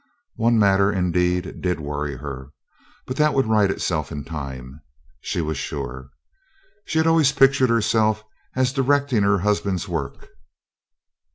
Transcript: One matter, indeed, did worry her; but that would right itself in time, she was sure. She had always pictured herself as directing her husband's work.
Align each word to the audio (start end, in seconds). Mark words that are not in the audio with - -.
One 0.35 0.57
matter, 0.57 0.91
indeed, 0.91 1.61
did 1.61 1.79
worry 1.79 2.15
her; 2.15 2.49
but 3.05 3.17
that 3.17 3.35
would 3.35 3.45
right 3.45 3.69
itself 3.69 4.11
in 4.11 4.23
time, 4.25 4.81
she 5.19 5.41
was 5.41 5.59
sure. 5.59 6.09
She 6.85 6.97
had 6.97 7.05
always 7.05 7.31
pictured 7.31 7.69
herself 7.69 8.23
as 8.55 8.73
directing 8.73 9.21
her 9.21 9.37
husband's 9.37 9.87
work. 9.87 10.29